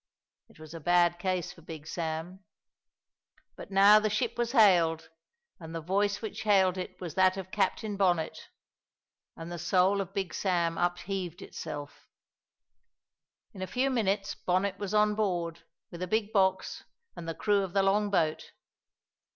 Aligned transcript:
It 0.49 0.57
was 0.57 0.73
a 0.73 0.79
bad 0.79 1.19
case 1.19 1.53
for 1.53 1.61
Big 1.61 1.85
Sam. 1.85 2.43
But 3.55 3.69
now 3.69 3.99
the 3.99 4.09
ship 4.09 4.35
was 4.35 4.53
hailed, 4.53 5.11
and 5.59 5.75
the 5.75 5.79
voice 5.79 6.23
which 6.23 6.41
hailed 6.41 6.75
it 6.75 6.99
was 6.99 7.13
that 7.13 7.37
of 7.37 7.51
Captain 7.51 7.97
Bonnet. 7.97 8.49
And 9.37 9.51
the 9.51 9.59
soul 9.59 10.01
of 10.01 10.11
Big 10.11 10.33
Sam 10.33 10.75
upheaved 10.75 11.43
itself. 11.43 12.07
In 13.53 13.61
a 13.61 13.67
few 13.67 13.91
minutes 13.91 14.33
Bonnet 14.33 14.79
was 14.79 14.95
on 14.95 15.13
board, 15.13 15.65
with 15.91 16.01
a 16.01 16.07
big 16.07 16.33
box 16.33 16.83
and 17.15 17.29
the 17.29 17.35
crew 17.35 17.61
of 17.61 17.73
the 17.73 17.83
long 17.83 18.09
boat. 18.09 18.53